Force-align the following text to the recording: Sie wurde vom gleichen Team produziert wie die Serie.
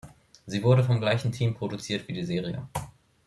Sie 0.47 0.63
wurde 0.63 0.83
vom 0.83 0.99
gleichen 0.99 1.31
Team 1.31 1.53
produziert 1.53 2.07
wie 2.07 2.13
die 2.13 2.25
Serie. 2.25 2.67